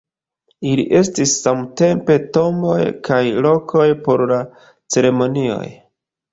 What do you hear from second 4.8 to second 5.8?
ceremonioj.